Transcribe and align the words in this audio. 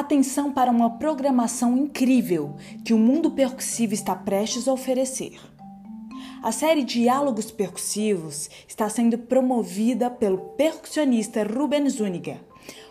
Atenção 0.00 0.50
para 0.50 0.70
uma 0.70 0.96
programação 0.96 1.76
incrível 1.76 2.56
que 2.82 2.94
o 2.94 2.98
mundo 2.98 3.32
percussivo 3.32 3.92
está 3.92 4.16
prestes 4.16 4.66
a 4.66 4.72
oferecer. 4.72 5.38
A 6.42 6.50
série 6.50 6.82
Diálogos 6.82 7.50
Percussivos 7.50 8.48
está 8.66 8.88
sendo 8.88 9.18
promovida 9.18 10.08
pelo 10.08 10.38
percussionista 10.56 11.44
Ruben 11.44 11.86
Zuniga, 11.90 12.40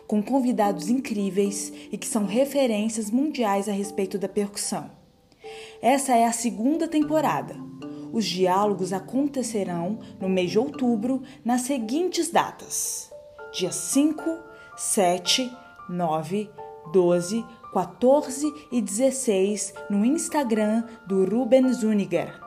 com 0.05 0.21
convidados 0.21 0.87
incríveis 0.87 1.73
e 1.91 1.97
que 1.97 2.05
são 2.05 2.27
referências 2.27 3.09
mundiais 3.09 3.67
a 3.67 3.71
respeito 3.71 4.19
da 4.19 4.29
percussão. 4.29 4.91
Essa 5.81 6.15
é 6.15 6.27
a 6.27 6.31
segunda 6.31 6.87
temporada. 6.87 7.55
Os 8.13 8.23
diálogos 8.23 8.93
acontecerão 8.93 9.97
no 10.21 10.29
mês 10.29 10.51
de 10.51 10.59
outubro 10.59 11.23
nas 11.43 11.61
seguintes 11.61 12.29
datas: 12.29 13.11
dia 13.51 13.71
5, 13.71 14.21
7, 14.77 15.51
9, 15.89 16.47
12, 16.91 17.45
14 17.73 18.53
e 18.71 18.81
16 18.81 19.73
no 19.89 20.03
Instagram 20.03 20.83
do 21.07 21.25
Ruben 21.25 21.71
Zuniger. 21.73 22.39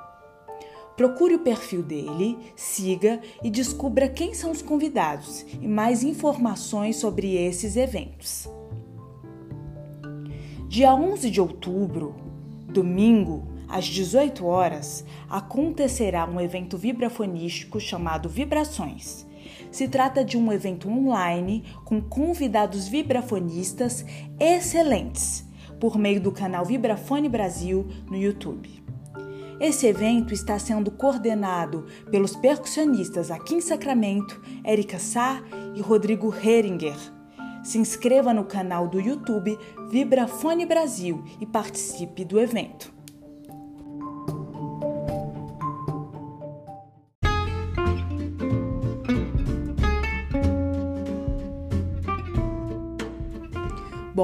Procure 0.96 1.34
o 1.36 1.38
perfil 1.38 1.82
dele, 1.82 2.38
siga 2.54 3.20
e 3.42 3.50
descubra 3.50 4.08
quem 4.08 4.34
são 4.34 4.50
os 4.50 4.60
convidados 4.60 5.44
e 5.60 5.66
mais 5.66 6.02
informações 6.02 6.96
sobre 6.96 7.34
esses 7.34 7.76
eventos. 7.76 8.46
Dia 10.68 10.94
11 10.94 11.30
de 11.30 11.40
outubro, 11.40 12.14
domingo, 12.66 13.46
às 13.68 13.86
18 13.86 14.44
horas, 14.44 15.04
acontecerá 15.28 16.26
um 16.26 16.40
evento 16.40 16.76
vibrafonístico 16.76 17.80
chamado 17.80 18.28
Vibrações 18.28 19.26
se 19.70 19.88
trata 19.88 20.24
de 20.24 20.36
um 20.36 20.52
evento 20.52 20.88
online 20.88 21.64
com 21.84 22.00
convidados 22.00 22.88
vibrafonistas 22.88 24.04
excelentes 24.38 25.46
por 25.80 25.98
meio 25.98 26.20
do 26.20 26.30
canal 26.30 26.64
Vibrafone 26.64 27.28
Brasil 27.28 27.88
no 28.08 28.16
YouTube. 28.16 28.82
Esse 29.58 29.86
evento 29.86 30.34
está 30.34 30.58
sendo 30.58 30.90
coordenado 30.90 31.86
pelos 32.10 32.34
percussionistas 32.34 33.30
aqui 33.30 33.54
em 33.54 33.60
Sacramento, 33.60 34.42
Erika 34.64 34.98
Sá 34.98 35.42
e 35.74 35.80
Rodrigo 35.80 36.34
Heringer. 36.34 36.96
Se 37.62 37.78
inscreva 37.78 38.34
no 38.34 38.44
canal 38.44 38.88
do 38.88 39.00
YouTube 39.00 39.56
Vibrafone 39.88 40.66
Brasil 40.66 41.24
e 41.40 41.46
participe 41.46 42.24
do 42.24 42.40
evento. 42.40 43.01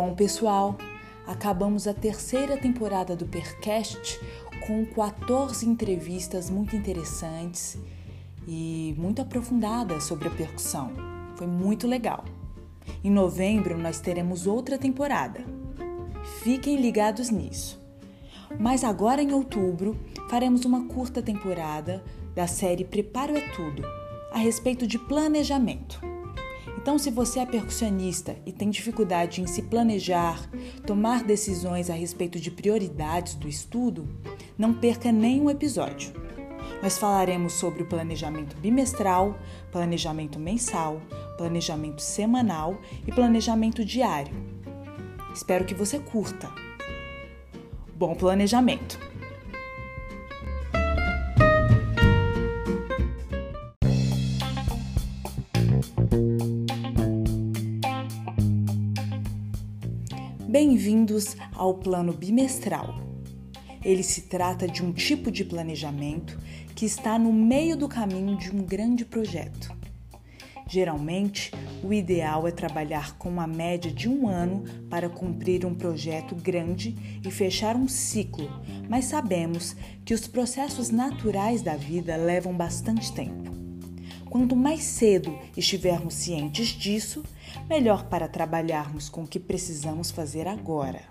Bom, 0.01 0.15
pessoal, 0.15 0.79
acabamos 1.27 1.89
a 1.89 1.93
terceira 1.93 2.57
temporada 2.57 3.17
do 3.17 3.27
Percast 3.27 4.21
com 4.65 4.87
14 4.87 5.69
entrevistas 5.69 6.49
muito 6.49 6.77
interessantes 6.77 7.77
e 8.47 8.95
muito 8.97 9.21
aprofundadas 9.21 10.05
sobre 10.05 10.29
a 10.29 10.31
percussão. 10.31 10.93
Foi 11.35 11.49
muito 11.49 11.89
legal. 11.89 12.25
Em 13.03 13.11
novembro 13.11 13.77
nós 13.77 13.99
teremos 13.99 14.47
outra 14.47 14.79
temporada. 14.79 15.45
Fiquem 16.45 16.81
ligados 16.81 17.29
nisso. 17.29 17.83
Mas 18.57 18.85
agora 18.85 19.21
em 19.21 19.33
outubro 19.33 19.99
faremos 20.31 20.65
uma 20.65 20.87
curta 20.87 21.21
temporada 21.21 22.05
da 22.37 22.47
série 22.47 22.85
Preparo 22.85 23.37
é 23.37 23.41
Tudo, 23.49 23.83
a 24.31 24.39
respeito 24.39 24.87
de 24.87 24.97
planejamento. 24.97 26.08
Então, 26.81 26.97
se 26.97 27.11
você 27.11 27.41
é 27.41 27.45
percussionista 27.45 28.37
e 28.47 28.53
tem 28.53 28.71
dificuldade 28.71 29.43
em 29.43 29.49
se 29.49 29.63
planejar, 29.63 30.49
tomar 30.87 31.25
decisões 31.25 31.91
a 31.91 31.93
respeito 31.93 32.39
de 32.39 32.53
prioridades 32.53 33.35
do 33.35 33.49
estudo, 33.49 34.09
não 34.57 34.73
perca 34.73 35.11
nenhum 35.11 35.51
episódio. 35.51 36.13
Nós 36.81 36.97
falaremos 36.97 37.55
sobre 37.55 37.83
o 37.83 37.87
planejamento 37.87 38.57
bimestral, 38.59 39.37
planejamento 39.73 40.39
mensal, 40.39 41.03
planejamento 41.37 42.01
semanal 42.01 42.81
e 43.05 43.11
planejamento 43.11 43.85
diário. 43.85 44.33
Espero 45.35 45.65
que 45.65 45.75
você 45.75 45.99
curta. 45.99 46.49
Bom 47.93 48.15
planejamento! 48.15 49.08
Bem-vindos 60.49 61.37
ao 61.53 61.75
plano 61.75 62.11
bimestral. 62.11 62.95
Ele 63.85 64.03
se 64.03 64.23
trata 64.23 64.67
de 64.67 64.83
um 64.83 64.95
tipo 64.95 65.31
de 65.31 65.45
planejamento 65.45 66.41
que 66.75 66.87
está 66.87 67.19
no 67.19 67.31
meio 67.31 67.77
do 67.77 67.87
caminho 67.87 68.35
de 68.39 68.51
um 68.51 68.65
grande 68.65 69.05
projeto. 69.05 69.71
Geralmente, 70.67 71.53
o 71.85 71.93
ideal 71.93 72.49
é 72.49 72.51
trabalhar 72.51 73.19
com 73.19 73.29
uma 73.29 73.47
média 73.47 73.93
de 73.93 74.09
um 74.09 74.27
ano 74.27 74.65
para 74.89 75.11
cumprir 75.11 75.67
um 75.67 75.75
projeto 75.75 76.35
grande 76.35 76.97
e 77.23 77.31
fechar 77.31 77.77
um 77.77 77.87
ciclo, 77.87 78.49
mas 78.89 79.05
sabemos 79.05 79.77
que 80.03 80.15
os 80.15 80.27
processos 80.27 80.89
naturais 80.89 81.61
da 81.61 81.77
vida 81.77 82.17
levam 82.17 82.57
bastante 82.57 83.13
tempo. 83.13 83.53
Quanto 84.31 84.57
mais 84.57 84.83
cedo 84.83 85.39
estivermos 85.55 86.15
cientes 86.15 86.69
disso, 86.69 87.23
melhor 87.69 88.05
para 88.05 88.29
trabalharmos 88.29 89.09
com 89.09 89.23
o 89.23 89.27
que 89.27 89.39
precisamos 89.39 90.11
fazer 90.11 90.47
agora. 90.47 91.03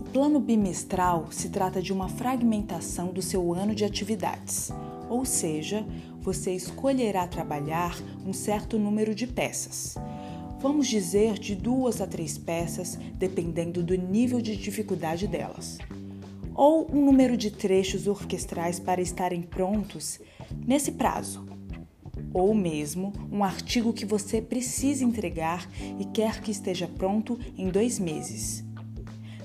O 0.00 0.12
plano 0.12 0.40
bimestral 0.40 1.28
se 1.30 1.48
trata 1.48 1.80
de 1.80 1.92
uma 1.92 2.08
fragmentação 2.08 3.12
do 3.12 3.22
seu 3.22 3.54
ano 3.54 3.74
de 3.74 3.84
atividades, 3.84 4.70
ou 5.08 5.24
seja, 5.24 5.86
você 6.20 6.52
escolherá 6.54 7.26
trabalhar 7.26 7.96
um 8.26 8.32
certo 8.32 8.78
número 8.78 9.14
de 9.14 9.26
peças 9.26 9.96
vamos 10.60 10.88
dizer 10.88 11.38
de 11.38 11.54
duas 11.54 12.02
a 12.02 12.06
três 12.06 12.36
peças, 12.36 12.98
dependendo 13.14 13.82
do 13.82 13.96
nível 13.96 14.42
de 14.42 14.54
dificuldade 14.54 15.26
delas, 15.26 15.78
ou 16.54 16.86
um 16.94 17.02
número 17.02 17.34
de 17.34 17.50
trechos 17.50 18.06
orquestrais 18.06 18.78
para 18.78 19.00
estarem 19.00 19.40
prontos 19.40 20.20
nesse 20.66 20.92
prazo, 20.92 21.46
ou 22.34 22.54
mesmo 22.54 23.10
um 23.32 23.42
artigo 23.42 23.94
que 23.94 24.04
você 24.04 24.42
precisa 24.42 25.02
entregar 25.02 25.66
e 25.98 26.04
quer 26.04 26.42
que 26.42 26.50
esteja 26.50 26.86
pronto 26.86 27.38
em 27.56 27.70
dois 27.70 27.98
meses. 27.98 28.62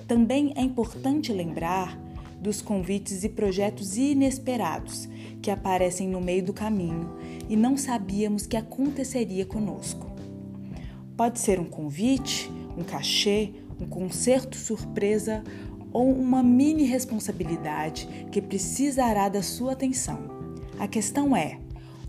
Também 0.05 0.51
é 0.57 0.61
importante 0.61 1.31
lembrar 1.31 1.97
dos 2.41 2.61
convites 2.61 3.23
e 3.23 3.29
projetos 3.29 3.95
inesperados 3.95 5.07
que 5.41 5.49
aparecem 5.49 6.09
no 6.09 6.19
meio 6.19 6.43
do 6.43 6.53
caminho 6.53 7.15
e 7.47 7.55
não 7.55 7.77
sabíamos 7.77 8.45
que 8.45 8.57
aconteceria 8.57 9.45
conosco. 9.45 10.04
Pode 11.17 11.39
ser 11.39 11.61
um 11.61 11.65
convite, 11.65 12.51
um 12.77 12.83
cachê, 12.83 13.53
um 13.79 13.85
concerto 13.85 14.57
surpresa 14.57 15.43
ou 15.93 16.11
uma 16.11 16.43
mini 16.43 16.83
responsabilidade 16.83 18.05
que 18.31 18.41
precisará 18.41 19.29
da 19.29 19.41
sua 19.41 19.71
atenção. 19.71 20.19
A 20.77 20.89
questão 20.89 21.33
é 21.33 21.57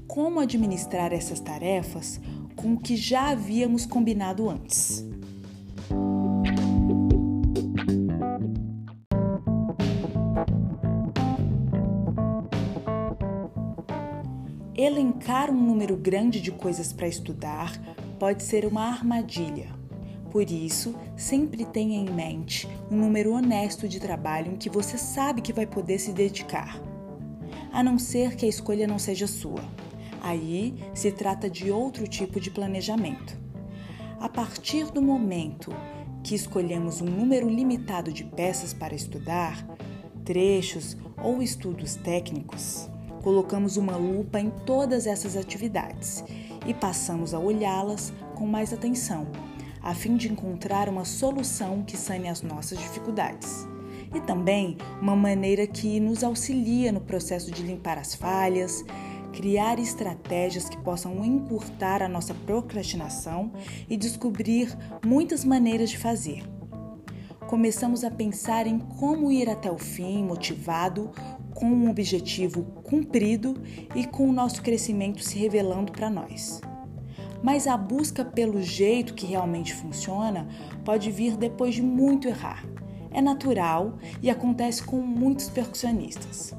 como 0.08 0.40
administrar 0.40 1.12
essas 1.12 1.38
tarefas 1.38 2.20
com 2.56 2.72
o 2.72 2.78
que 2.80 2.96
já 2.96 3.30
havíamos 3.30 3.86
combinado 3.86 4.50
antes. 4.50 5.06
Elencar 14.74 15.50
um 15.50 15.62
número 15.62 15.96
grande 15.96 16.40
de 16.40 16.50
coisas 16.50 16.92
para 16.92 17.06
estudar 17.06 17.72
pode 18.18 18.42
ser 18.42 18.64
uma 18.64 18.82
armadilha. 18.82 19.74
Por 20.30 20.50
isso, 20.50 20.94
sempre 21.16 21.64
tenha 21.64 21.96
em 21.96 22.10
mente 22.10 22.68
um 22.90 22.96
número 22.96 23.32
honesto 23.32 23.88
de 23.88 24.00
trabalho 24.00 24.52
em 24.52 24.56
que 24.56 24.68
você 24.68 24.98
sabe 24.98 25.40
que 25.40 25.52
vai 25.52 25.66
poder 25.66 25.98
se 25.98 26.12
dedicar, 26.12 26.80
a 27.72 27.82
não 27.82 27.98
ser 27.98 28.36
que 28.36 28.44
a 28.44 28.48
escolha 28.48 28.86
não 28.86 28.98
seja 28.98 29.26
sua. 29.26 29.64
Aí 30.20 30.74
se 30.92 31.12
trata 31.12 31.48
de 31.48 31.70
outro 31.70 32.06
tipo 32.06 32.40
de 32.40 32.50
planejamento. 32.50 33.38
A 34.20 34.28
partir 34.28 34.90
do 34.90 35.00
momento 35.00 35.72
que 36.22 36.34
escolhemos 36.34 37.00
um 37.00 37.06
número 37.06 37.48
limitado 37.48 38.12
de 38.12 38.24
peças 38.24 38.74
para 38.74 38.94
estudar, 38.94 39.64
trechos 40.24 40.96
ou 41.22 41.40
estudos 41.40 41.94
técnicos, 41.94 42.90
colocamos 43.22 43.76
uma 43.76 43.96
lupa 43.96 44.40
em 44.40 44.50
todas 44.50 45.06
essas 45.06 45.36
atividades 45.36 46.24
e 46.66 46.74
passamos 46.74 47.32
a 47.32 47.38
olhá-las 47.38 48.12
com 48.34 48.46
mais 48.46 48.72
atenção, 48.72 49.26
a 49.82 49.94
fim 49.94 50.16
de 50.16 50.30
encontrar 50.30 50.88
uma 50.88 51.04
solução 51.04 51.82
que 51.82 51.96
sane 51.96 52.28
as 52.28 52.42
nossas 52.42 52.78
dificuldades. 52.78 53.66
E 54.14 54.20
também 54.20 54.76
uma 55.00 55.16
maneira 55.16 55.66
que 55.66 56.00
nos 56.00 56.24
auxilia 56.24 56.90
no 56.90 57.00
processo 57.00 57.50
de 57.50 57.62
limpar 57.62 57.98
as 57.98 58.14
falhas, 58.14 58.84
criar 59.32 59.78
estratégias 59.78 60.68
que 60.68 60.78
possam 60.78 61.24
encurtar 61.24 62.02
a 62.02 62.08
nossa 62.08 62.32
procrastinação 62.32 63.52
e 63.88 63.96
descobrir 63.96 64.76
muitas 65.04 65.44
maneiras 65.44 65.90
de 65.90 65.98
fazer. 65.98 66.42
Começamos 67.46 68.02
a 68.02 68.10
pensar 68.10 68.66
em 68.66 68.78
como 68.78 69.30
ir 69.30 69.48
até 69.48 69.70
o 69.70 69.78
fim 69.78 70.24
motivado, 70.24 71.12
com 71.56 71.66
um 71.66 71.90
objetivo 71.90 72.62
cumprido 72.84 73.54
e 73.94 74.06
com 74.06 74.28
o 74.28 74.32
nosso 74.32 74.62
crescimento 74.62 75.22
se 75.22 75.38
revelando 75.38 75.90
para 75.90 76.10
nós. 76.10 76.60
Mas 77.42 77.66
a 77.66 77.76
busca 77.76 78.24
pelo 78.24 78.62
jeito 78.62 79.14
que 79.14 79.26
realmente 79.26 79.74
funciona 79.74 80.46
pode 80.84 81.10
vir 81.10 81.36
depois 81.36 81.74
de 81.74 81.82
muito 81.82 82.28
errar. 82.28 82.64
É 83.10 83.22
natural 83.22 83.98
e 84.22 84.28
acontece 84.28 84.82
com 84.82 84.98
muitos 84.98 85.48
percussionistas. 85.48 86.54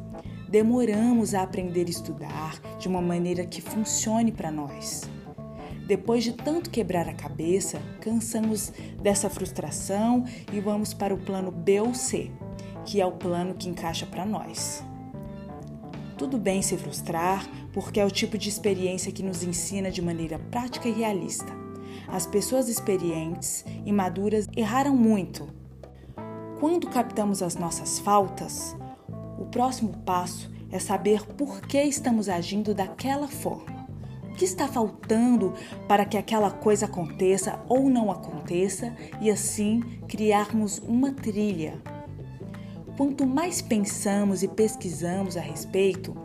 Demoramos 0.50 1.36
a 1.36 1.44
aprender 1.44 1.86
a 1.86 1.90
estudar 1.90 2.60
de 2.80 2.88
uma 2.88 3.02
maneira 3.02 3.46
que 3.46 3.62
funcione 3.62 4.32
para 4.32 4.50
nós. 4.50 5.08
Depois 5.86 6.24
de 6.24 6.34
tanto 6.34 6.70
quebrar 6.70 7.08
a 7.08 7.14
cabeça, 7.14 7.80
cansamos 8.02 8.74
dessa 9.02 9.30
frustração 9.30 10.26
e 10.52 10.60
vamos 10.60 10.94
para 10.94 11.14
o 11.14 11.18
plano 11.18 11.52
B 11.52 11.82
ou 11.82 11.94
C, 11.94 12.32
que 12.86 13.00
é 13.00 13.06
o 13.06 13.12
plano 13.12 13.54
que 13.54 13.70
encaixa 13.70 14.06
para 14.06 14.26
nós. 14.26 14.87
Tudo 16.18 16.40
bem 16.40 16.64
se 16.64 16.76
frustrar, 16.76 17.48
porque 17.72 18.00
é 18.00 18.06
o 18.06 18.10
tipo 18.10 18.40
de 18.40 18.50
experiência 18.50 19.12
que 19.12 19.22
nos 19.22 19.44
ensina 19.44 19.92
de 19.92 20.02
maneira 20.02 20.40
prática 20.40 20.90
e 20.90 20.92
realista. 20.92 21.54
As 22.08 22.26
pessoas 22.26 22.68
experientes 22.68 23.64
e 23.86 23.92
maduras 23.92 24.48
erraram 24.58 24.96
muito. 24.96 25.48
Quando 26.60 26.90
captamos 26.90 27.44
as 27.44 27.54
nossas 27.54 28.00
faltas, 28.00 28.76
o 29.38 29.46
próximo 29.46 29.96
passo 30.00 30.50
é 30.72 30.80
saber 30.80 31.24
por 31.24 31.62
que 31.62 31.84
estamos 31.84 32.28
agindo 32.30 32.74
daquela 32.74 33.28
forma. 33.28 33.88
O 34.32 34.34
que 34.34 34.46
está 34.46 34.68
faltando 34.68 35.54
para 35.88 36.04
que 36.04 36.18
aquela 36.18 36.50
coisa 36.50 36.88
aconteça 36.88 37.60
ou 37.70 37.92
não 37.92 38.10
aconteça 38.10 38.92
e 39.22 39.30
assim 39.30 39.82
criarmos 40.08 40.80
uma 40.80 41.12
trilha 41.12 41.80
Quanto 42.98 43.28
mais 43.28 43.62
pensamos 43.62 44.42
e 44.42 44.48
pesquisamos 44.48 45.38
a 45.38 45.40
respeito, 45.40 46.18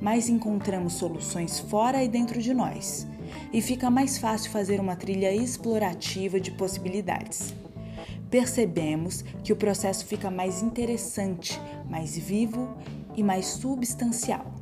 mais 0.00 0.28
encontramos 0.28 0.94
soluções 0.94 1.60
fora 1.60 2.02
e 2.02 2.08
dentro 2.08 2.42
de 2.42 2.52
nós, 2.52 3.06
e 3.52 3.62
fica 3.62 3.88
mais 3.88 4.18
fácil 4.18 4.50
fazer 4.50 4.80
uma 4.80 4.96
trilha 4.96 5.32
explorativa 5.32 6.40
de 6.40 6.50
possibilidades. 6.50 7.54
Percebemos 8.28 9.22
que 9.44 9.52
o 9.52 9.56
processo 9.56 10.04
fica 10.04 10.28
mais 10.28 10.62
interessante, 10.62 11.60
mais 11.88 12.18
vivo 12.18 12.76
e 13.16 13.22
mais 13.22 13.46
substancial. 13.46 14.52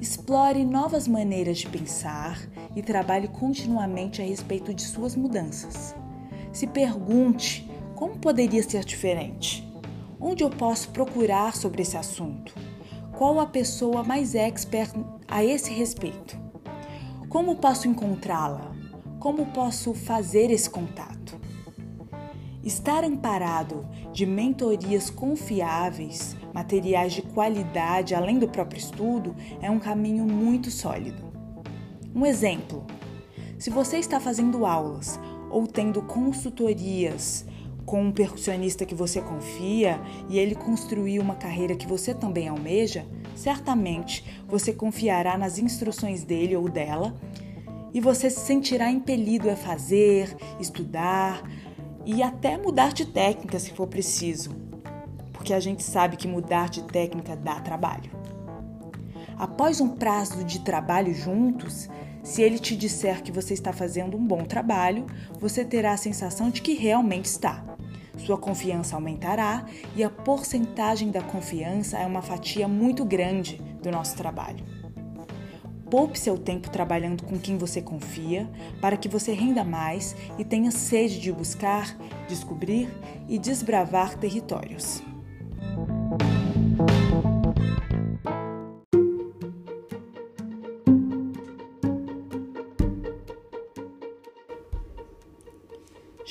Explore 0.00 0.64
novas 0.64 1.06
maneiras 1.06 1.58
de 1.58 1.66
pensar 1.66 2.40
e 2.74 2.80
trabalhe 2.80 3.28
continuamente 3.28 4.22
a 4.22 4.24
respeito 4.24 4.72
de 4.72 4.82
suas 4.82 5.14
mudanças. 5.14 5.94
Se 6.50 6.66
pergunte 6.66 7.69
como 8.00 8.16
poderia 8.16 8.62
ser 8.62 8.82
diferente? 8.82 9.62
Onde 10.18 10.42
eu 10.42 10.48
posso 10.48 10.88
procurar 10.88 11.54
sobre 11.54 11.82
esse 11.82 11.98
assunto? 11.98 12.54
Qual 13.12 13.38
a 13.38 13.44
pessoa 13.44 14.02
mais 14.02 14.34
expert 14.34 14.90
a 15.28 15.44
esse 15.44 15.70
respeito? 15.70 16.34
Como 17.28 17.56
posso 17.56 17.86
encontrá-la? 17.86 18.72
Como 19.18 19.44
posso 19.52 19.92
fazer 19.92 20.50
esse 20.50 20.70
contato? 20.70 21.38
Estar 22.64 23.04
amparado 23.04 23.86
de 24.14 24.24
mentorias 24.24 25.10
confiáveis, 25.10 26.34
materiais 26.54 27.12
de 27.12 27.20
qualidade 27.20 28.14
além 28.14 28.38
do 28.38 28.48
próprio 28.48 28.78
estudo, 28.78 29.36
é 29.60 29.70
um 29.70 29.78
caminho 29.78 30.24
muito 30.24 30.70
sólido. 30.70 31.22
Um 32.14 32.24
exemplo: 32.24 32.86
se 33.58 33.68
você 33.68 33.98
está 33.98 34.18
fazendo 34.18 34.64
aulas 34.64 35.20
ou 35.50 35.66
tendo 35.66 36.00
consultorias 36.00 37.44
com 37.90 38.04
um 38.04 38.12
percussionista 38.12 38.86
que 38.86 38.94
você 38.94 39.20
confia 39.20 40.00
e 40.28 40.38
ele 40.38 40.54
construiu 40.54 41.20
uma 41.20 41.34
carreira 41.34 41.74
que 41.74 41.88
você 41.88 42.14
também 42.14 42.46
almeja, 42.46 43.04
certamente 43.34 44.24
você 44.46 44.72
confiará 44.72 45.36
nas 45.36 45.58
instruções 45.58 46.22
dele 46.22 46.54
ou 46.54 46.68
dela 46.68 47.16
e 47.92 48.00
você 48.00 48.30
se 48.30 48.46
sentirá 48.46 48.88
impelido 48.92 49.50
a 49.50 49.56
fazer, 49.56 50.36
estudar 50.60 51.42
e 52.06 52.22
até 52.22 52.56
mudar 52.56 52.92
de 52.92 53.04
técnica 53.06 53.58
se 53.58 53.72
for 53.72 53.88
preciso, 53.88 54.50
porque 55.32 55.52
a 55.52 55.58
gente 55.58 55.82
sabe 55.82 56.16
que 56.16 56.28
mudar 56.28 56.68
de 56.68 56.84
técnica 56.84 57.34
dá 57.34 57.58
trabalho. 57.58 58.12
Após 59.36 59.80
um 59.80 59.88
prazo 59.88 60.44
de 60.44 60.60
trabalho 60.60 61.12
juntos, 61.12 61.88
se 62.22 62.40
ele 62.40 62.60
te 62.60 62.76
disser 62.76 63.20
que 63.20 63.32
você 63.32 63.52
está 63.52 63.72
fazendo 63.72 64.16
um 64.16 64.24
bom 64.24 64.44
trabalho, 64.44 65.06
você 65.40 65.64
terá 65.64 65.94
a 65.94 65.96
sensação 65.96 66.50
de 66.50 66.62
que 66.62 66.74
realmente 66.74 67.24
está. 67.24 67.69
Sua 68.24 68.36
confiança 68.36 68.94
aumentará 68.94 69.64
e 69.96 70.04
a 70.04 70.10
porcentagem 70.10 71.10
da 71.10 71.22
confiança 71.22 71.98
é 71.98 72.06
uma 72.06 72.22
fatia 72.22 72.68
muito 72.68 73.04
grande 73.04 73.56
do 73.82 73.90
nosso 73.90 74.16
trabalho. 74.16 74.64
Poupe 75.90 76.18
seu 76.18 76.38
tempo 76.38 76.70
trabalhando 76.70 77.24
com 77.24 77.38
quem 77.38 77.58
você 77.58 77.82
confia 77.82 78.48
para 78.80 78.96
que 78.96 79.08
você 79.08 79.32
renda 79.32 79.64
mais 79.64 80.14
e 80.38 80.44
tenha 80.44 80.70
sede 80.70 81.18
de 81.18 81.32
buscar, 81.32 81.96
descobrir 82.28 82.88
e 83.28 83.38
desbravar 83.38 84.16
territórios. 84.16 85.02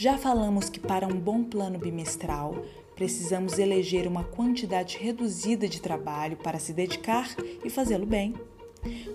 Já 0.01 0.17
falamos 0.17 0.69
que 0.69 0.79
para 0.79 1.05
um 1.05 1.19
bom 1.19 1.43
plano 1.43 1.77
bimestral, 1.77 2.63
precisamos 2.95 3.59
eleger 3.59 4.07
uma 4.07 4.23
quantidade 4.23 4.97
reduzida 4.97 5.67
de 5.67 5.81
trabalho 5.81 6.37
para 6.37 6.57
se 6.57 6.71
dedicar 6.71 7.35
e 7.65 7.69
fazê-lo 7.69 8.05
bem. 8.05 8.33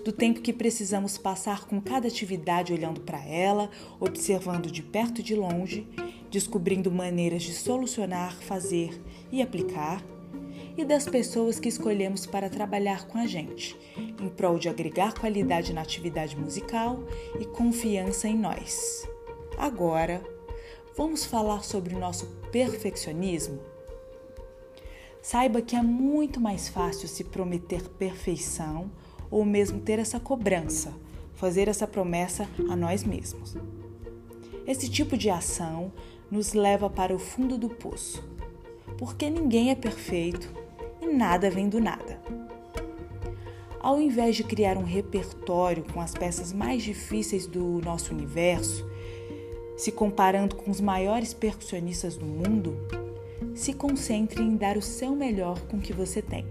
Do 0.03 0.11
tempo 0.11 0.41
que 0.41 0.53
precisamos 0.53 1.17
passar 1.17 1.65
com 1.65 1.81
cada 1.81 2.07
atividade 2.07 2.71
olhando 2.71 3.01
para 3.01 3.17
ela, 3.25 3.71
observando 3.99 4.69
de 4.69 4.83
perto 4.83 5.21
e 5.21 5.23
de 5.23 5.33
longe, 5.33 5.87
descobrindo 6.29 6.91
maneiras 6.91 7.41
de 7.41 7.53
solucionar, 7.53 8.39
fazer 8.41 9.01
e 9.31 9.41
aplicar, 9.41 10.05
e 10.77 10.85
das 10.85 11.07
pessoas 11.07 11.59
que 11.59 11.67
escolhemos 11.67 12.27
para 12.27 12.47
trabalhar 12.47 13.07
com 13.07 13.17
a 13.17 13.25
gente, 13.25 13.75
em 13.97 14.29
prol 14.29 14.59
de 14.59 14.69
agregar 14.69 15.15
qualidade 15.19 15.73
na 15.73 15.81
atividade 15.81 16.37
musical 16.37 17.03
e 17.39 17.45
confiança 17.45 18.27
em 18.27 18.37
nós. 18.37 19.09
Agora, 19.57 20.34
vamos 20.95 21.25
falar 21.25 21.63
sobre 21.63 21.93
o 21.93 21.99
nosso 21.99 22.25
perfeccionismo? 22.51 23.59
Saiba 25.21 25.61
que 25.61 25.75
é 25.75 25.81
muito 25.81 26.39
mais 26.39 26.69
fácil 26.69 27.07
se 27.07 27.23
prometer 27.23 27.89
perfeição 27.89 28.89
ou 29.29 29.43
mesmo 29.43 29.81
ter 29.81 29.99
essa 29.99 30.19
cobrança, 30.19 30.93
fazer 31.33 31.67
essa 31.67 31.85
promessa 31.85 32.47
a 32.69 32.75
nós 32.75 33.03
mesmos. 33.03 33.57
Esse 34.65 34.89
tipo 34.89 35.17
de 35.17 35.29
ação 35.29 35.91
nos 36.31 36.53
leva 36.53 36.89
para 36.89 37.13
o 37.13 37.19
fundo 37.19 37.57
do 37.57 37.69
poço, 37.69 38.23
porque 38.97 39.29
ninguém 39.29 39.71
é 39.71 39.75
perfeito 39.75 40.49
e 41.01 41.07
nada 41.07 41.49
vem 41.49 41.67
do 41.67 41.81
nada. 41.81 42.21
Ao 43.79 44.01
invés 44.01 44.35
de 44.35 44.43
criar 44.43 44.77
um 44.77 44.83
repertório 44.83 45.83
com 45.93 45.99
as 45.99 46.13
peças 46.13 46.53
mais 46.53 46.81
difíceis 46.81 47.45
do 47.45 47.81
nosso 47.81 48.13
universo, 48.13 48.87
se 49.77 49.91
comparando 49.91 50.55
com 50.55 50.71
os 50.71 50.79
maiores 50.79 51.33
percussionistas 51.33 52.15
do 52.15 52.25
mundo, 52.25 52.75
se 53.53 53.73
concentre 53.73 54.41
em 54.41 54.55
dar 54.55 54.77
o 54.77 54.81
seu 54.81 55.15
melhor 55.15 55.59
com 55.67 55.77
o 55.77 55.81
que 55.81 55.93
você 55.93 56.21
tem. 56.21 56.45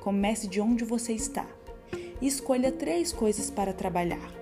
Comece 0.00 0.48
de 0.48 0.60
onde 0.60 0.84
você 0.84 1.12
está 1.12 1.46
e 2.20 2.26
escolha 2.26 2.70
três 2.72 3.12
coisas 3.12 3.50
para 3.50 3.72
trabalhar. 3.72 4.32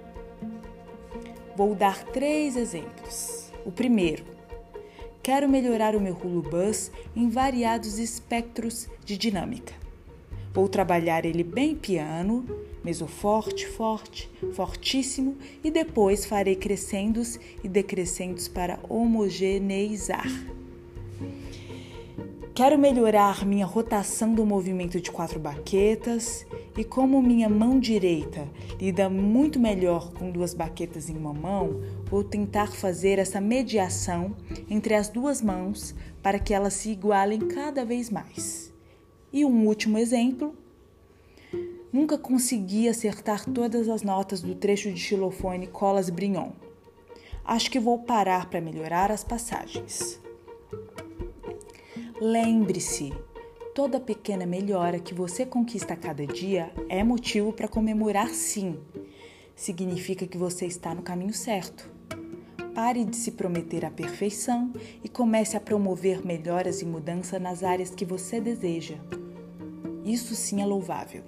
Vou 1.56 1.75
dar 1.75 2.04
três 2.04 2.56
exemplos. 2.56 3.50
O 3.64 3.72
primeiro, 3.72 4.25
quero 5.22 5.49
melhorar 5.49 5.94
o 5.94 6.00
meu 6.00 6.14
Hulu 6.14 6.42
Bus 6.42 6.90
em 7.14 7.28
variados 7.28 7.99
espectros 7.99 8.88
de 9.04 9.18
dinâmica. 9.18 9.75
Vou 10.52 10.69
trabalhar 10.69 11.25
ele 11.25 11.45
bem 11.45 11.76
piano, 11.76 12.45
meso 12.83 13.07
forte, 13.07 13.66
forte, 13.66 14.30
fortíssimo 14.52 15.37
e 15.62 15.71
depois 15.71 16.26
farei 16.26 16.57
crescendos 16.57 17.38
e 17.62 17.69
decrescendos 17.69 18.49
para 18.49 18.80
homogeneizar. 18.88 20.26
Quero 22.52 22.76
melhorar 22.78 23.47
minha 23.47 23.64
rotação 23.64 24.35
do 24.35 24.45
movimento 24.45 25.00
de 25.00 25.11
quatro 25.11 25.38
baquetas 25.38 26.45
e 26.76 26.85
como 26.85 27.23
minha 27.23 27.49
mão 27.49 27.78
direita 27.78 28.47
lida 28.78 29.09
muito 29.09 29.59
melhor 29.59 30.12
com 30.12 30.30
duas 30.30 30.52
baquetas 30.52 31.09
em 31.09 31.16
uma 31.16 31.33
mão, 31.33 31.80
vou 32.07 32.25
tentar 32.25 32.73
fazer 32.73 33.19
essa 33.19 33.40
mediação 33.40 34.37
entre 34.69 34.95
as 34.95 35.09
duas 35.09 35.40
mãos 35.40 35.95
para 36.23 36.38
que 36.38 36.52
elas 36.52 36.75
se 36.75 36.90
igualem 36.90 37.40
cada 37.40 37.85
vez 37.85 38.11
mais. 38.11 38.70
E 39.32 39.44
um 39.44 39.66
último 39.66 39.96
exemplo. 39.96 40.54
Nunca 41.92 42.18
consegui 42.18 42.88
acertar 42.88 43.44
todas 43.44 43.88
as 43.88 44.02
notas 44.02 44.40
do 44.40 44.54
trecho 44.54 44.92
de 44.92 44.99
xilofone 44.99 45.66
Colas 45.66 46.10
Brignon. 46.10 46.50
Acho 47.44 47.70
que 47.70 47.80
vou 47.80 48.00
parar 48.00 48.49
para 48.49 48.60
melhorar 48.60 49.10
as 49.10 49.25
passagens. 49.25 50.20
Lembre-se, 52.20 53.12
toda 53.75 53.99
pequena 53.99 54.46
melhora 54.46 55.00
que 55.00 55.14
você 55.14 55.46
conquista 55.46 55.94
a 55.94 55.96
cada 55.96 56.26
dia 56.26 56.72
é 56.88 57.02
motivo 57.02 57.52
para 57.52 57.66
comemorar, 57.66 58.28
sim. 58.28 58.78
Significa 59.56 60.26
que 60.26 60.38
você 60.38 60.66
está 60.66 60.94
no 60.94 61.02
caminho 61.02 61.34
certo. 61.34 61.90
Pare 62.75 63.04
de 63.04 63.16
se 63.16 63.32
prometer 63.32 63.84
a 63.84 63.90
perfeição 63.90 64.72
e 65.02 65.08
comece 65.08 65.56
a 65.56 65.60
promover 65.60 66.25
melhoras 66.25 66.82
e 66.82 66.87
mudança 66.87 67.38
nas 67.38 67.64
áreas 67.64 67.90
que 67.90 68.04
você 68.04 68.40
deseja. 68.40 68.96
Isso 70.04 70.35
sim 70.35 70.62
é 70.62 70.66
louvável. 70.66 71.25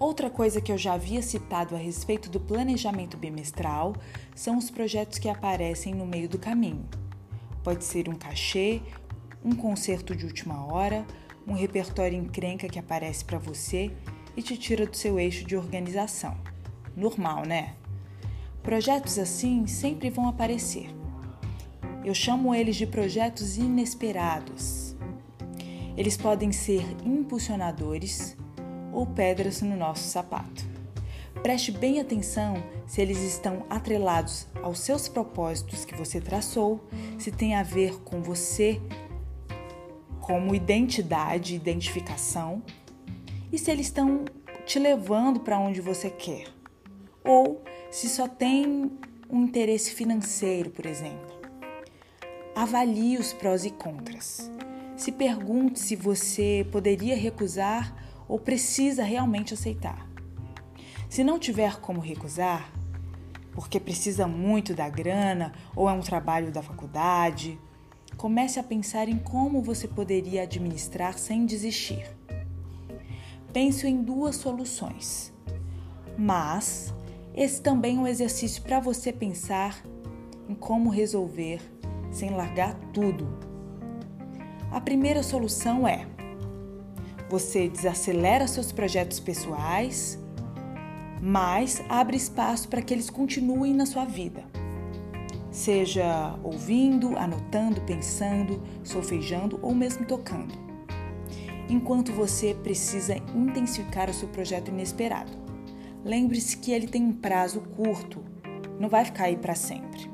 Outra 0.00 0.30
coisa 0.30 0.60
que 0.60 0.70
eu 0.70 0.78
já 0.78 0.94
havia 0.94 1.20
citado 1.20 1.74
a 1.74 1.78
respeito 1.78 2.30
do 2.30 2.38
planejamento 2.38 3.16
bimestral 3.16 3.94
são 4.34 4.56
os 4.56 4.70
projetos 4.70 5.18
que 5.18 5.28
aparecem 5.28 5.92
no 5.92 6.06
meio 6.06 6.28
do 6.28 6.38
caminho. 6.38 6.88
Pode 7.64 7.84
ser 7.84 8.08
um 8.08 8.14
cachê, 8.14 8.80
um 9.44 9.52
concerto 9.54 10.14
de 10.14 10.24
última 10.24 10.64
hora, 10.66 11.04
um 11.46 11.52
repertório 11.52 12.16
encrenca 12.16 12.68
que 12.68 12.78
aparece 12.78 13.24
para 13.24 13.38
você 13.38 13.90
e 14.36 14.42
te 14.42 14.56
tira 14.56 14.86
do 14.86 14.96
seu 14.96 15.18
eixo 15.18 15.44
de 15.44 15.56
organização. 15.56 16.36
Normal, 16.98 17.44
né? 17.46 17.74
Projetos 18.62 19.18
assim 19.18 19.66
sempre 19.66 20.10
vão 20.10 20.28
aparecer. 20.28 20.90
Eu 22.04 22.12
chamo 22.12 22.54
eles 22.54 22.76
de 22.76 22.86
projetos 22.86 23.56
inesperados. 23.56 24.96
Eles 25.96 26.16
podem 26.16 26.52
ser 26.52 26.84
impulsionadores, 27.04 28.36
ou 28.92 29.06
pedras 29.06 29.62
no 29.62 29.76
nosso 29.76 30.04
sapato. 30.08 30.66
Preste 31.42 31.70
bem 31.70 32.00
atenção 32.00 32.62
se 32.86 33.00
eles 33.00 33.18
estão 33.18 33.64
atrelados 33.70 34.48
aos 34.62 34.80
seus 34.80 35.08
propósitos 35.08 35.84
que 35.84 35.94
você 35.94 36.20
traçou, 36.20 36.84
se 37.16 37.30
tem 37.30 37.54
a 37.54 37.62
ver 37.62 38.00
com 38.00 38.20
você 38.20 38.80
como 40.20 40.54
identidade, 40.54 41.54
identificação, 41.54 42.62
e 43.52 43.58
se 43.58 43.70
eles 43.70 43.86
estão 43.86 44.24
te 44.66 44.78
levando 44.78 45.40
para 45.40 45.58
onde 45.58 45.80
você 45.80 46.10
quer. 46.10 46.57
Ou 47.24 47.62
se 47.90 48.08
só 48.08 48.26
tem 48.28 48.90
um 49.30 49.42
interesse 49.44 49.92
financeiro, 49.92 50.70
por 50.70 50.86
exemplo. 50.86 51.38
Avalie 52.54 53.18
os 53.18 53.32
prós 53.32 53.64
e 53.64 53.70
contras. 53.70 54.50
Se 54.96 55.12
pergunte 55.12 55.78
se 55.78 55.94
você 55.94 56.66
poderia 56.72 57.16
recusar 57.16 57.94
ou 58.26 58.38
precisa 58.38 59.02
realmente 59.04 59.54
aceitar. 59.54 60.08
Se 61.08 61.22
não 61.22 61.38
tiver 61.38 61.80
como 61.80 62.00
recusar, 62.00 62.70
porque 63.52 63.80
precisa 63.80 64.26
muito 64.26 64.74
da 64.74 64.88
grana 64.88 65.52
ou 65.74 65.88
é 65.88 65.92
um 65.92 66.00
trabalho 66.00 66.50
da 66.50 66.62
faculdade, 66.62 67.58
comece 68.16 68.58
a 68.58 68.62
pensar 68.62 69.08
em 69.08 69.18
como 69.18 69.62
você 69.62 69.86
poderia 69.86 70.42
administrar 70.42 71.18
sem 71.18 71.46
desistir. 71.46 72.06
Pense 73.52 73.86
em 73.86 74.02
duas 74.02 74.36
soluções, 74.36 75.32
mas 76.16 76.92
esse 77.38 77.62
também 77.62 77.98
é 77.98 78.00
um 78.00 78.06
exercício 78.06 78.60
para 78.62 78.80
você 78.80 79.12
pensar 79.12 79.80
em 80.48 80.56
como 80.56 80.90
resolver 80.90 81.60
sem 82.10 82.30
largar 82.30 82.74
tudo. 82.92 83.28
A 84.72 84.80
primeira 84.80 85.22
solução 85.22 85.86
é 85.86 86.04
você 87.30 87.68
desacelera 87.68 88.48
seus 88.48 88.72
projetos 88.72 89.20
pessoais, 89.20 90.18
mas 91.22 91.80
abre 91.88 92.16
espaço 92.16 92.68
para 92.68 92.82
que 92.82 92.92
eles 92.92 93.08
continuem 93.08 93.72
na 93.72 93.86
sua 93.86 94.04
vida. 94.04 94.42
Seja 95.52 96.36
ouvindo, 96.42 97.16
anotando, 97.16 97.80
pensando, 97.82 98.60
solfejando 98.82 99.60
ou 99.62 99.76
mesmo 99.76 100.04
tocando. 100.04 100.54
Enquanto 101.68 102.10
você 102.12 102.52
precisa 102.52 103.16
intensificar 103.32 104.10
o 104.10 104.14
seu 104.14 104.26
projeto 104.26 104.70
inesperado. 104.70 105.47
Lembre-se 106.08 106.56
que 106.56 106.72
ele 106.72 106.86
tem 106.86 107.02
um 107.02 107.12
prazo 107.12 107.60
curto, 107.60 108.24
não 108.80 108.88
vai 108.88 109.04
ficar 109.04 109.24
aí 109.24 109.36
para 109.36 109.54
sempre. 109.54 110.10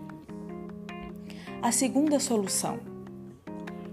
A 1.63 1.71
segunda 1.71 2.19
solução 2.19 2.81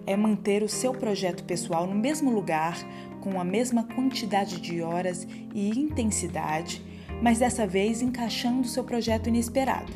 é 0.08 0.18
manter 0.18 0.64
o 0.64 0.68
seu 0.68 0.94
projeto 0.94 1.44
pessoal 1.44 1.86
no 1.86 1.94
mesmo 1.94 2.32
lugar 2.32 2.76
com 3.20 3.40
a 3.40 3.44
mesma 3.44 3.84
quantidade 3.84 4.60
de 4.60 4.82
horas 4.82 5.28
e 5.54 5.70
intensidade, 5.80 6.84
mas 7.22 7.38
dessa 7.38 7.68
vez 7.68 8.02
encaixando 8.02 8.68
seu 8.68 8.84
projeto 8.84 9.28
inesperado. 9.28 9.94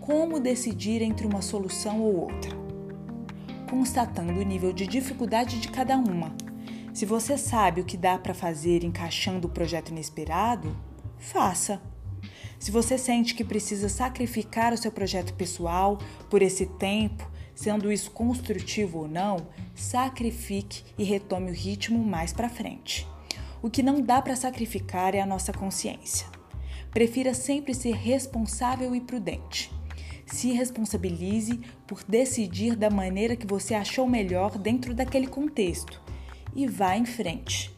Como 0.00 0.38
decidir 0.38 1.02
entre 1.02 1.26
uma 1.26 1.42
solução 1.42 2.00
ou 2.00 2.14
outra? 2.14 2.56
Constatando 3.68 4.38
o 4.38 4.44
nível 4.44 4.72
de 4.72 4.86
dificuldade 4.86 5.58
de 5.58 5.66
cada 5.66 5.96
uma. 5.98 6.45
Se 6.96 7.04
você 7.04 7.36
sabe 7.36 7.82
o 7.82 7.84
que 7.84 7.94
dá 7.94 8.18
para 8.18 8.32
fazer 8.32 8.82
encaixando 8.82 9.48
o 9.48 9.50
projeto 9.50 9.90
inesperado, 9.90 10.74
faça. 11.18 11.78
Se 12.58 12.70
você 12.70 12.96
sente 12.96 13.34
que 13.34 13.44
precisa 13.44 13.90
sacrificar 13.90 14.72
o 14.72 14.78
seu 14.78 14.90
projeto 14.90 15.34
pessoal 15.34 15.98
por 16.30 16.40
esse 16.40 16.64
tempo 16.64 17.30
Sendo 17.54 17.92
isso 17.92 18.10
construtivo 18.10 19.00
ou 19.00 19.08
não, 19.08 19.48
sacrifique 19.74 20.84
e 20.98 21.04
retome 21.04 21.50
o 21.50 21.54
ritmo 21.54 22.02
mais 22.02 22.32
para 22.32 22.48
frente. 22.48 23.06
O 23.62 23.68
que 23.68 23.82
não 23.82 24.00
dá 24.00 24.22
para 24.22 24.36
sacrificar 24.36 25.14
é 25.14 25.20
a 25.20 25.26
nossa 25.26 25.52
consciência. 25.52 26.26
Prefira 26.90 27.34
sempre 27.34 27.74
ser 27.74 27.94
responsável 27.94 28.94
e 28.94 29.02
prudente. 29.02 29.70
Se 30.26 30.52
responsabilize 30.52 31.60
por 31.86 32.02
decidir 32.04 32.74
da 32.74 32.90
maneira 32.90 33.36
que 33.36 33.46
você 33.46 33.74
achou 33.74 34.06
melhor 34.06 34.58
dentro 34.58 34.94
daquele 34.94 35.26
contexto 35.26 36.05
e 36.56 36.66
vá 36.66 36.96
em 36.96 37.04
frente. 37.04 37.70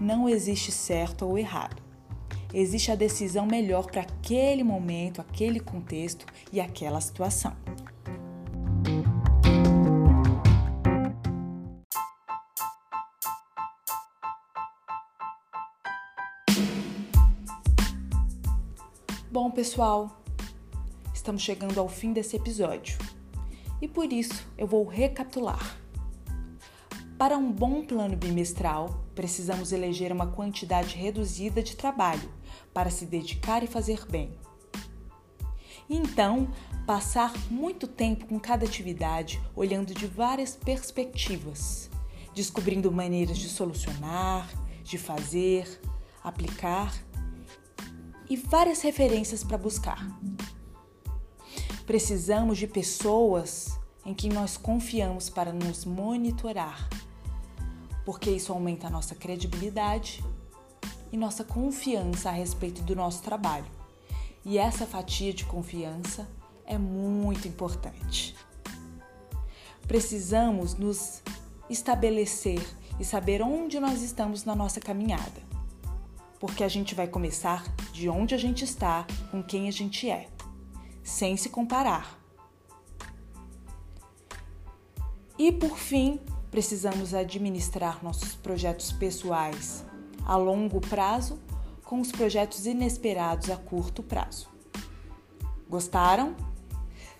Não 0.00 0.28
existe 0.28 0.70
certo 0.70 1.26
ou 1.26 1.36
errado. 1.36 1.82
Existe 2.54 2.92
a 2.92 2.94
decisão 2.94 3.44
melhor 3.44 3.90
para 3.90 4.02
aquele 4.02 4.62
momento, 4.62 5.20
aquele 5.20 5.58
contexto 5.58 6.24
e 6.52 6.60
aquela 6.60 7.00
situação. 7.00 7.56
Bom, 19.30 19.50
pessoal, 19.50 20.22
estamos 21.12 21.42
chegando 21.42 21.80
ao 21.80 21.88
fim 21.88 22.12
desse 22.12 22.36
episódio 22.36 22.98
e 23.80 23.88
por 23.88 24.12
isso 24.12 24.46
eu 24.56 24.66
vou 24.66 24.86
recapitular. 24.86 25.81
Para 27.22 27.38
um 27.38 27.52
bom 27.52 27.84
plano 27.84 28.16
bimestral, 28.16 29.04
precisamos 29.14 29.70
eleger 29.70 30.10
uma 30.10 30.26
quantidade 30.26 30.96
reduzida 30.96 31.62
de 31.62 31.76
trabalho 31.76 32.28
para 32.74 32.90
se 32.90 33.06
dedicar 33.06 33.62
e 33.62 33.68
fazer 33.68 34.04
bem. 34.10 34.36
Então, 35.88 36.50
passar 36.84 37.32
muito 37.48 37.86
tempo 37.86 38.26
com 38.26 38.40
cada 38.40 38.66
atividade, 38.66 39.40
olhando 39.54 39.94
de 39.94 40.04
várias 40.04 40.56
perspectivas, 40.56 41.88
descobrindo 42.34 42.90
maneiras 42.90 43.38
de 43.38 43.48
solucionar, 43.48 44.50
de 44.82 44.98
fazer, 44.98 45.80
aplicar 46.24 46.92
e 48.28 48.36
várias 48.36 48.82
referências 48.82 49.44
para 49.44 49.56
buscar. 49.56 50.10
Precisamos 51.86 52.58
de 52.58 52.66
pessoas 52.66 53.78
em 54.04 54.12
quem 54.12 54.28
nós 54.28 54.56
confiamos 54.56 55.30
para 55.30 55.52
nos 55.52 55.84
monitorar, 55.84 56.88
porque 58.04 58.30
isso 58.30 58.52
aumenta 58.52 58.86
a 58.86 58.90
nossa 58.90 59.14
credibilidade 59.14 60.24
e 61.12 61.16
nossa 61.16 61.44
confiança 61.44 62.30
a 62.30 62.32
respeito 62.32 62.82
do 62.82 62.96
nosso 62.96 63.22
trabalho. 63.22 63.66
E 64.44 64.58
essa 64.58 64.86
fatia 64.86 65.32
de 65.32 65.44
confiança 65.44 66.28
é 66.66 66.76
muito 66.76 67.46
importante. 67.46 68.34
Precisamos 69.86 70.74
nos 70.74 71.22
estabelecer 71.68 72.62
e 72.98 73.04
saber 73.04 73.42
onde 73.42 73.78
nós 73.78 74.02
estamos 74.02 74.44
na 74.44 74.54
nossa 74.54 74.80
caminhada, 74.80 75.42
porque 76.40 76.64
a 76.64 76.68
gente 76.68 76.94
vai 76.94 77.06
começar 77.06 77.64
de 77.92 78.08
onde 78.08 78.34
a 78.34 78.38
gente 78.38 78.64
está, 78.64 79.06
com 79.30 79.42
quem 79.42 79.68
a 79.68 79.72
gente 79.72 80.08
é, 80.08 80.28
sem 81.02 81.36
se 81.36 81.48
comparar. 81.48 82.18
E 85.38 85.50
por 85.50 85.76
fim, 85.76 86.20
precisamos 86.52 87.14
administrar 87.14 88.04
nossos 88.04 88.34
projetos 88.34 88.92
pessoais 88.92 89.82
a 90.26 90.36
longo 90.36 90.82
prazo 90.82 91.40
com 91.82 91.98
os 91.98 92.12
projetos 92.12 92.66
inesperados 92.66 93.48
a 93.48 93.56
curto 93.56 94.02
prazo. 94.02 94.50
Gostaram? 95.66 96.36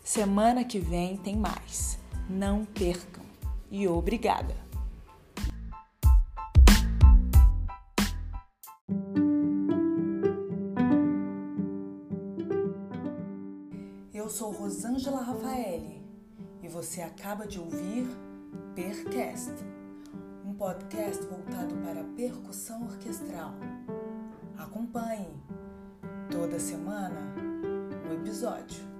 Semana 0.04 0.64
que 0.64 0.78
vem 0.78 1.16
tem 1.16 1.34
mais. 1.34 1.98
Não 2.28 2.66
percam. 2.66 3.24
E 3.70 3.88
obrigada! 3.88 4.54
Eu 14.12 14.28
sou 14.28 14.52
Rosângela 14.52 15.22
Rafaeli 15.22 16.02
e 16.62 16.68
você 16.68 17.00
acaba 17.00 17.46
de 17.46 17.58
ouvir 17.58 18.06
Percast, 18.74 19.52
um 20.46 20.54
podcast 20.54 21.22
voltado 21.26 21.74
para 21.84 22.02
percussão 22.16 22.84
orquestral. 22.84 23.52
Acompanhe 24.56 25.28
toda 26.30 26.58
semana 26.58 27.20
o 28.08 28.14
episódio. 28.14 28.91